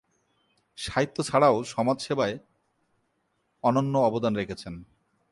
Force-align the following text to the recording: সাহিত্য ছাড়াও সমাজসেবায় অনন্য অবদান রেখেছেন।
সাহিত্য 0.77 1.17
ছাড়াও 1.23 1.63
সমাজসেবায় 1.63 2.35
অনন্য 3.63 3.97
অবদান 3.97 4.33
রেখেছেন। 4.35 4.73